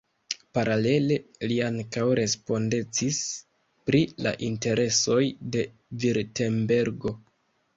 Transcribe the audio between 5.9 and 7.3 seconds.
Virtembergo.